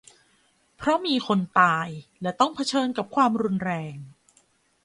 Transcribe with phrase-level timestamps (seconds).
[0.77, 1.87] เพราะมีคนตาย
[2.21, 3.95] และ ต้องเผชิญกับความรุนแรง